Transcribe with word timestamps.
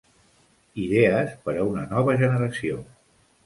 Idees 0.83 1.37
per 1.45 1.57
a 1.59 1.67
una 1.75 1.87
nova 1.95 2.19
generació. 2.25 2.85